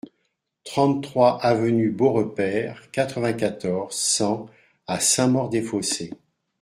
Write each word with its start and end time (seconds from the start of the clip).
trente-trois 0.63 1.37
avenue 1.45 1.91
Beaurepaire, 1.91 2.89
quatre-vingt-quatorze, 2.89 3.95
cent 3.95 4.49
à 4.87 4.99
Saint-Maur-des-Fossés 4.99 6.09